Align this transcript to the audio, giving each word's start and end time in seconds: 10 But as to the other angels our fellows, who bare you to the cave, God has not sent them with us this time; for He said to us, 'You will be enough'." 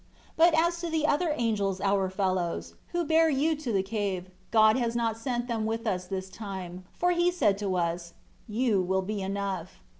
10 0.35 0.35
But 0.35 0.59
as 0.59 0.79
to 0.79 0.89
the 0.89 1.05
other 1.05 1.31
angels 1.35 1.79
our 1.79 2.09
fellows, 2.09 2.73
who 2.87 3.05
bare 3.05 3.29
you 3.29 3.55
to 3.57 3.71
the 3.71 3.83
cave, 3.83 4.31
God 4.49 4.75
has 4.75 4.95
not 4.95 5.15
sent 5.15 5.47
them 5.47 5.67
with 5.67 5.85
us 5.85 6.07
this 6.07 6.27
time; 6.27 6.85
for 6.91 7.11
He 7.11 7.29
said 7.29 7.55
to 7.59 7.75
us, 7.75 8.13
'You 8.47 8.81
will 8.81 9.03
be 9.03 9.21
enough'." 9.21 9.83